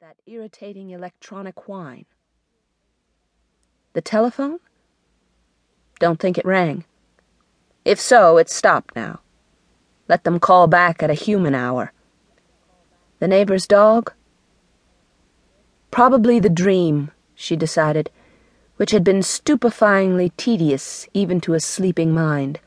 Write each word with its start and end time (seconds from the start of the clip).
that 0.00 0.16
irritating 0.26 0.88
electronic 0.88 1.68
whine. 1.68 2.06
The 3.92 4.00
telephone? 4.00 4.58
Don't 5.98 6.18
think 6.18 6.38
it 6.38 6.46
rang. 6.46 6.86
If 7.84 8.00
so, 8.00 8.38
it's 8.38 8.54
stopped 8.54 8.96
now. 8.96 9.20
Let 10.08 10.24
them 10.24 10.40
call 10.40 10.68
back 10.68 11.02
at 11.02 11.10
a 11.10 11.14
human 11.14 11.54
hour. 11.54 11.92
The 13.18 13.28
neighbor's 13.28 13.66
dog? 13.66 14.14
Probably 15.90 16.40
the 16.40 16.48
dream, 16.48 17.10
she 17.34 17.54
decided, 17.54 18.10
which 18.76 18.92
had 18.92 19.04
been 19.04 19.20
stupefyingly 19.20 20.32
tedious 20.38 21.08
even 21.12 21.42
to 21.42 21.52
a 21.52 21.60
sleeping 21.60 22.14
mind. 22.14 22.58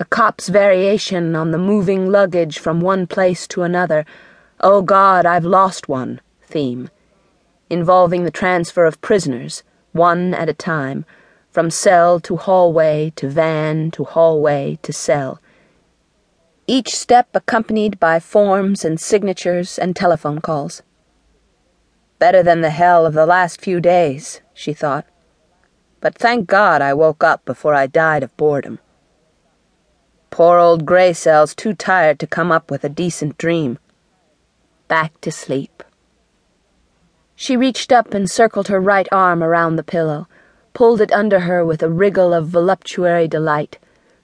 A 0.00 0.04
cop's 0.04 0.48
variation 0.48 1.36
on 1.36 1.52
the 1.52 1.58
moving 1.58 2.10
luggage 2.10 2.58
from 2.58 2.80
one 2.80 3.06
place 3.06 3.46
to 3.46 3.62
another 3.62 4.04
Oh 4.60 4.82
God, 4.82 5.26
I've 5.26 5.44
lost 5.44 5.88
one 5.88 6.20
theme, 6.54 6.88
involving 7.68 8.22
the 8.22 8.30
transfer 8.30 8.84
of 8.84 9.00
prisoners, 9.00 9.64
one 9.90 10.32
at 10.32 10.48
a 10.48 10.54
time, 10.54 11.04
from 11.50 11.68
cell 11.68 12.20
to 12.20 12.36
hallway 12.36 13.12
to 13.16 13.28
van 13.28 13.90
to 13.90 14.04
hallway 14.04 14.78
to 14.80 14.92
cell. 14.92 15.40
Each 16.68 16.94
step 16.94 17.26
accompanied 17.34 17.98
by 17.98 18.20
forms 18.20 18.84
and 18.84 19.00
signatures 19.00 19.80
and 19.80 19.96
telephone 19.96 20.40
calls. 20.40 20.82
Better 22.20 22.42
than 22.44 22.60
the 22.60 22.70
hell 22.70 23.04
of 23.04 23.14
the 23.14 23.26
last 23.26 23.60
few 23.60 23.80
days, 23.80 24.40
she 24.54 24.72
thought. 24.72 25.06
But 26.00 26.16
thank 26.16 26.46
God 26.46 26.80
I 26.80 26.94
woke 26.94 27.24
up 27.24 27.44
before 27.44 27.74
I 27.74 27.88
died 27.88 28.22
of 28.22 28.36
boredom. 28.36 28.78
Poor 30.30 30.58
old 30.58 30.86
Gray 30.86 31.12
Cell's 31.12 31.52
too 31.52 31.74
tired 31.74 32.20
to 32.20 32.28
come 32.28 32.52
up 32.52 32.70
with 32.70 32.84
a 32.84 32.88
decent 33.02 33.38
dream 33.38 33.78
back 34.88 35.20
to 35.22 35.32
sleep. 35.32 35.82
She 37.36 37.56
reached 37.56 37.90
up 37.90 38.14
and 38.14 38.30
circled 38.30 38.68
her 38.68 38.80
right 38.80 39.08
arm 39.10 39.42
around 39.42 39.76
the 39.76 39.82
pillow, 39.82 40.28
pulled 40.72 41.00
it 41.00 41.12
under 41.12 41.40
her 41.40 41.64
with 41.64 41.82
a 41.82 41.90
wriggle 41.90 42.32
of 42.32 42.48
voluptuary 42.48 43.28
delight, 43.28 43.78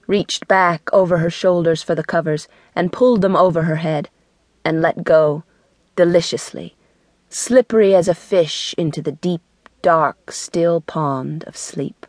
reached 0.07 0.47
back 0.47 0.89
over 0.93 1.17
her 1.17 1.29
shoulders 1.29 1.83
for 1.83 1.95
the 1.95 2.03
covers, 2.03 2.47
and 2.75 2.93
pulled 2.93 3.21
them 3.21 3.35
over 3.35 3.63
her 3.63 3.77
head, 3.77 4.09
and 4.63 4.81
let 4.81 5.03
go, 5.03 5.43
deliciously, 5.95 6.75
slippery 7.29 7.93
as 7.93 8.07
a 8.07 8.15
fish 8.15 8.73
into 8.77 9.01
the 9.01 9.11
deep, 9.11 9.41
dark, 9.81 10.31
still 10.31 10.81
pond 10.81 11.43
of 11.45 11.57
sleep. 11.57 12.05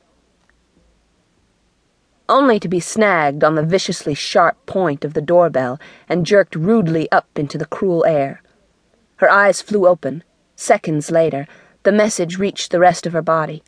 Only 2.29 2.59
to 2.61 2.69
be 2.69 2.81
snagged 2.81 3.45
on 3.45 3.57
the 3.57 3.63
viciously 3.63 4.15
sharp 4.15 4.65
point 4.67 5.05
of 5.05 5.15
the 5.15 5.21
doorbell 5.21 5.79
and 6.09 6.25
jerked 6.25 6.55
rudely 6.55 7.11
up 7.11 7.29
into 7.37 7.59
the 7.59 7.67
cruel 7.67 8.05
air. 8.07 8.43
Her 9.17 9.31
eyes 9.31 9.61
flew 9.61 9.87
open. 9.87 10.25
Seconds 10.63 11.11
later, 11.11 11.49
the 11.83 11.91
message 11.91 12.39
reached 12.39 12.71
the 12.71 12.79
rest 12.79 13.05
of 13.05 13.15
her 13.15 13.21
body. 13.21 13.65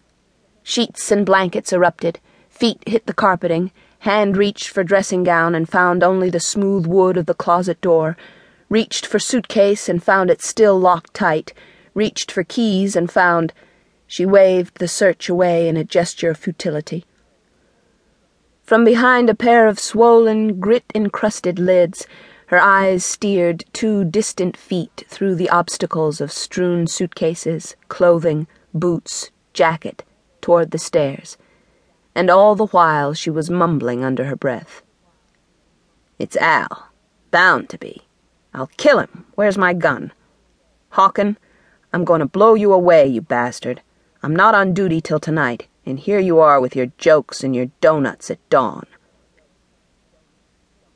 Sheets 0.62 1.10
and 1.10 1.26
blankets 1.26 1.72
erupted, 1.72 2.20
feet 2.48 2.84
hit 2.86 3.06
the 3.06 3.12
carpeting, 3.12 3.72
hand 3.98 4.36
reached 4.36 4.68
for 4.68 4.84
dressing 4.84 5.24
gown 5.24 5.56
and 5.56 5.68
found 5.68 6.04
only 6.04 6.30
the 6.30 6.38
smooth 6.38 6.86
wood 6.86 7.16
of 7.16 7.26
the 7.26 7.34
closet 7.34 7.80
door, 7.80 8.16
reached 8.68 9.06
for 9.06 9.18
suitcase 9.18 9.88
and 9.88 10.04
found 10.04 10.30
it 10.30 10.40
still 10.40 10.78
locked 10.78 11.12
tight, 11.12 11.52
reached 11.94 12.30
for 12.30 12.44
keys 12.44 12.94
and 12.94 13.10
found. 13.10 13.52
She 14.06 14.24
waved 14.24 14.78
the 14.78 14.86
search 14.86 15.28
away 15.28 15.66
in 15.66 15.76
a 15.76 15.82
gesture 15.82 16.30
of 16.30 16.38
futility. 16.38 17.04
From 18.62 18.84
behind 18.84 19.28
a 19.28 19.34
pair 19.34 19.66
of 19.66 19.80
swollen, 19.80 20.60
grit 20.60 20.84
encrusted 20.94 21.58
lids, 21.58 22.06
her 22.54 22.60
eyes 22.60 23.04
steered 23.04 23.64
two 23.72 24.04
distant 24.04 24.56
feet 24.56 25.02
through 25.08 25.34
the 25.34 25.50
obstacles 25.50 26.20
of 26.20 26.30
strewn 26.30 26.86
suitcases, 26.86 27.74
clothing, 27.88 28.46
boots, 28.72 29.32
jacket, 29.52 30.04
toward 30.40 30.70
the 30.70 30.78
stairs, 30.78 31.36
and 32.14 32.30
all 32.30 32.54
the 32.54 32.66
while 32.66 33.12
she 33.12 33.28
was 33.28 33.50
mumbling 33.50 34.04
under 34.04 34.26
her 34.26 34.36
breath. 34.36 34.82
It's 36.20 36.36
Al. 36.36 36.90
Bound 37.32 37.68
to 37.70 37.78
be. 37.78 38.02
I'll 38.54 38.70
kill 38.76 39.00
him. 39.00 39.26
Where's 39.34 39.58
my 39.58 39.74
gun? 39.74 40.12
Hawkin, 40.92 41.36
I'm 41.92 42.04
going 42.04 42.20
to 42.20 42.26
blow 42.26 42.54
you 42.54 42.72
away, 42.72 43.04
you 43.04 43.20
bastard. 43.20 43.82
I'm 44.22 44.36
not 44.36 44.54
on 44.54 44.74
duty 44.74 45.00
till 45.00 45.18
tonight, 45.18 45.66
and 45.84 45.98
here 45.98 46.20
you 46.20 46.38
are 46.38 46.60
with 46.60 46.76
your 46.76 46.92
jokes 46.98 47.42
and 47.42 47.56
your 47.56 47.66
doughnuts 47.80 48.30
at 48.30 48.48
dawn. 48.48 48.86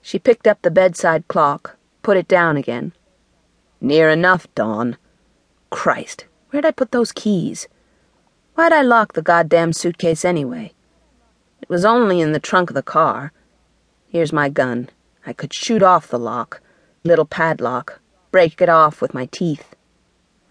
She 0.09 0.19
picked 0.19 0.47
up 0.47 0.63
the 0.63 0.71
bedside 0.71 1.29
clock, 1.29 1.77
put 2.03 2.17
it 2.17 2.27
down 2.27 2.57
again. 2.57 2.95
Near 3.79 4.09
enough, 4.09 4.47
Dawn. 4.55 4.97
Christ, 5.69 6.25
where'd 6.49 6.65
I 6.65 6.71
put 6.71 6.93
those 6.93 7.13
keys? 7.13 7.69
Why'd 8.55 8.73
I 8.73 8.81
lock 8.81 9.13
the 9.13 9.21
goddamn 9.21 9.75
suitcase 9.75 10.25
anyway? 10.25 10.73
It 11.61 11.69
was 11.69 11.85
only 11.85 12.23
in 12.23 12.33
the 12.33 12.41
trunk 12.41 12.71
of 12.71 12.75
the 12.75 12.83
car. 12.83 13.35
Here's 14.09 14.33
my 14.33 14.49
gun. 14.49 14.89
I 15.27 15.35
could 15.35 15.53
shoot 15.53 15.83
off 15.83 16.09
the 16.09 16.19
lock, 16.19 16.63
little 17.05 17.27
padlock, 17.27 18.01
break 18.31 18.63
it 18.63 18.71
off 18.71 19.03
with 19.03 19.13
my 19.13 19.27
teeth. 19.27 19.77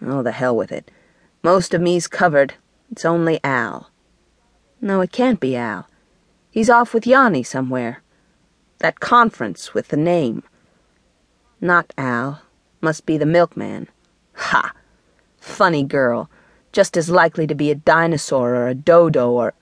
Oh, 0.06 0.22
the 0.22 0.34
hell 0.34 0.56
with 0.56 0.72
it. 0.72 0.92
Most 1.42 1.74
of 1.74 1.82
me's 1.82 2.06
covered. 2.06 2.54
It's 2.92 3.06
only 3.06 3.40
Al. 3.44 3.90
No, 4.82 5.02
it 5.02 5.12
can't 5.12 5.40
be 5.40 5.56
Al. 5.56 5.88
He's 6.52 6.70
off 6.70 6.94
with 6.94 7.08
Jani 7.08 7.42
somewhere. 7.42 8.04
That 8.80 9.00
conference 9.00 9.74
with 9.74 9.88
the 9.88 9.98
name. 9.98 10.44
Not 11.60 11.94
Al. 11.98 12.42
Must 12.82 13.06
be 13.06 13.18
the 13.18 13.26
milkman. 13.26 13.88
Ha! 14.34 14.72
Funny 15.40 15.84
girl. 15.84 16.30
Just 16.72 16.96
as 16.96 17.10
likely 17.10 17.48
to 17.48 17.56
be 17.56 17.72
a 17.72 17.76
dinosaur 17.76 18.56
or 18.56 18.68
a 18.68 18.76
dodo 18.76 19.32
or. 19.32 19.54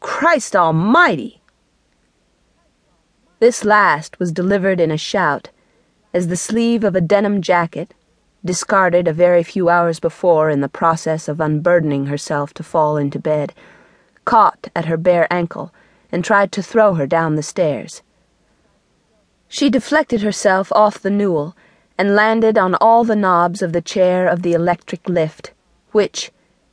Christ 0.00 0.54
Almighty! 0.54 1.40
This 3.40 3.64
last 3.64 4.18
was 4.18 4.32
delivered 4.32 4.80
in 4.80 4.90
a 4.90 4.96
shout 4.96 5.50
as 6.16 6.28
the 6.28 6.36
sleeve 6.36 6.82
of 6.82 6.96
a 6.96 7.00
denim 7.02 7.42
jacket, 7.42 7.92
discarded 8.42 9.06
a 9.06 9.12
very 9.12 9.42
few 9.42 9.68
hours 9.68 10.00
before 10.00 10.48
in 10.48 10.62
the 10.62 10.68
process 10.68 11.28
of 11.28 11.40
unburdening 11.40 12.06
herself 12.06 12.54
to 12.54 12.62
fall 12.62 12.96
into 12.96 13.18
bed, 13.18 13.52
caught 14.24 14.68
at 14.74 14.86
her 14.86 14.96
bare 14.96 15.30
ankle 15.30 15.74
and 16.10 16.24
tried 16.24 16.52
to 16.52 16.62
throw 16.62 16.94
her 16.94 17.06
down 17.06 17.34
the 17.34 17.42
stairs. 17.42 18.02
She 19.48 19.70
deflected 19.70 20.22
herself 20.22 20.72
off 20.72 20.98
the 20.98 21.10
newel 21.10 21.56
and 21.98 22.14
landed 22.14 22.58
on 22.58 22.74
all 22.76 23.04
the 23.04 23.16
knobs 23.16 23.62
of 23.62 23.72
the 23.72 23.80
chair 23.80 24.26
of 24.26 24.42
the 24.42 24.52
electric 24.52 25.08
lift, 25.08 25.52
which, 25.92 26.30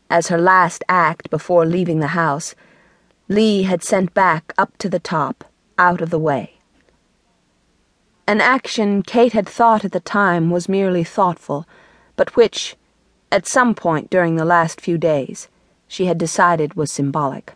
as 0.10 0.28
her 0.28 0.38
last 0.38 0.84
act 0.90 1.30
before 1.30 1.66
leaving 1.66 2.00
the 2.00 2.08
house, 2.08 2.56
Lee 3.30 3.64
had 3.64 3.84
sent 3.84 4.14
back 4.14 4.54
up 4.58 4.78
to 4.78 4.90
the 4.90 5.00
top, 5.00 5.46
out 5.78 6.02
of 6.02 6.10
the 6.10 6.20
way. 6.20 6.60
An 8.28 8.42
action 8.42 9.02
Kate 9.02 9.34
had 9.34 9.48
thought 9.48 9.86
at 9.86 9.92
the 9.92 10.00
time 10.00 10.50
was 10.50 10.70
merely 10.70 11.04
thoughtful, 11.04 11.66
but 12.16 12.36
which, 12.36 12.76
at 13.32 13.48
some 13.48 13.74
point 13.76 14.10
during 14.10 14.36
the 14.36 14.46
last 14.46 14.80
few 14.80 14.98
days, 14.98 15.48
she 15.88 16.06
had 16.06 16.18
decided 16.18 16.74
was 16.74 16.92
symbolic. 16.92 17.54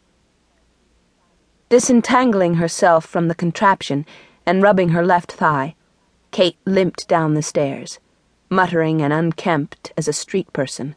Disentangling 1.70 2.56
herself 2.56 3.06
from 3.06 3.28
the 3.28 3.36
contraption, 3.36 4.06
and 4.48 4.64
rubbing 4.64 4.90
her 4.90 5.06
left 5.06 5.34
thigh, 5.34 5.76
Kate 6.32 6.58
limped 6.66 7.06
down 7.10 7.34
the 7.34 7.42
stairs, 7.42 8.00
muttering 8.50 9.02
and 9.02 9.12
unkempt 9.12 9.92
as 9.98 10.08
a 10.08 10.14
street 10.14 10.52
person. 10.54 10.96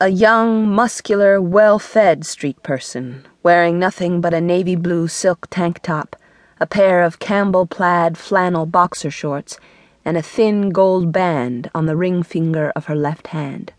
A 0.00 0.08
young, 0.08 0.68
muscular, 0.68 1.40
well 1.40 1.78
fed 1.78 2.26
street 2.26 2.60
person, 2.64 3.24
wearing 3.44 3.78
nothing 3.78 4.20
but 4.20 4.34
a 4.34 4.40
navy 4.40 4.74
blue 4.74 5.06
silk 5.06 5.46
tank 5.48 5.78
top, 5.80 6.16
a 6.58 6.66
pair 6.66 7.04
of 7.04 7.20
Campbell 7.20 7.66
plaid 7.66 8.18
flannel 8.18 8.66
boxer 8.66 9.12
shorts, 9.12 9.56
and 10.04 10.16
a 10.16 10.22
thin 10.22 10.70
gold 10.70 11.12
band 11.12 11.70
on 11.72 11.86
the 11.86 11.96
ring 11.96 12.24
finger 12.24 12.72
of 12.74 12.86
her 12.86 12.96
left 12.96 13.28
hand. 13.28 13.72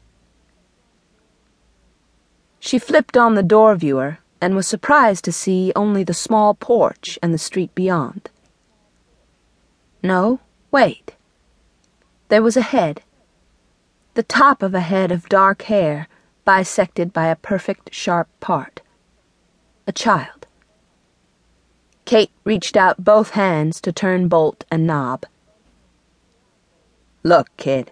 She 2.59 2.79
flipped 2.79 3.17
on 3.17 3.35
the 3.35 3.43
door 3.43 3.75
viewer 3.75 4.19
and 4.39 4.55
was 4.55 4.65
surprised 4.65 5.25
to 5.25 5.33
see 5.33 5.73
only 5.75 6.05
the 6.05 6.13
small 6.13 6.53
porch 6.53 7.19
and 7.21 7.33
the 7.33 7.37
street 7.37 7.75
beyond. 7.75 8.29
No, 10.05 10.39
wait. 10.69 11.15
There 12.29 12.43
was 12.43 12.55
a 12.55 12.61
head. 12.61 13.01
The 14.13 14.21
top 14.21 14.61
of 14.61 14.75
a 14.75 14.81
head 14.81 15.11
of 15.11 15.27
dark 15.29 15.63
hair, 15.63 16.07
bisected 16.45 17.11
by 17.11 17.25
a 17.25 17.35
perfect 17.35 17.91
sharp 17.91 18.27
part. 18.39 18.81
A 19.87 19.91
child. 19.91 20.45
Kate 22.05 22.29
reached 22.43 22.77
out 22.77 23.03
both 23.03 23.31
hands 23.31 23.81
to 23.81 23.91
turn 23.91 24.27
bolt 24.27 24.63
and 24.69 24.85
knob. 24.85 25.25
Look, 27.23 27.49
kid, 27.57 27.91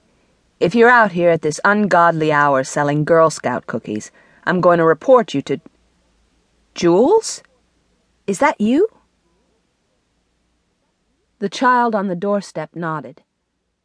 if 0.60 0.76
you're 0.76 0.92
out 0.92 1.14
here 1.14 1.32
at 1.32 1.42
this 1.42 1.60
ungodly 1.66 2.32
hour 2.32 2.64
selling 2.64 3.06
Girl 3.06 3.32
Scout 3.32 3.66
cookies, 3.66 4.12
I'm 4.44 4.62
going 4.62 4.78
to 4.78 4.86
report 4.86 5.34
you 5.34 5.42
to. 5.42 5.60
Jules? 6.76 7.42
Is 8.28 8.38
that 8.38 8.62
you? 8.62 8.88
The 11.44 11.50
child 11.50 11.94
on 11.94 12.08
the 12.08 12.16
doorstep 12.16 12.74
nodded, 12.74 13.24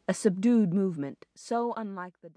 a 0.07 0.13
subdued 0.13 0.73
movement 0.73 1.25
so 1.35 1.73
unlike 1.75 2.13
the 2.21 2.27